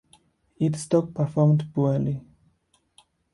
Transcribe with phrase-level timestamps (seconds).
[0.57, 2.23] Its stock performed poorly.